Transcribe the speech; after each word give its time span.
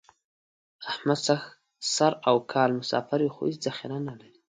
احمد 0.91 1.19
سر 1.95 2.13
او 2.29 2.35
کال 2.51 2.69
مسافر 2.79 3.19
وي، 3.21 3.29
خو 3.35 3.41
هېڅ 3.49 3.57
ذخیره 3.67 3.97
نه 4.07 4.13
لري. 4.19 4.37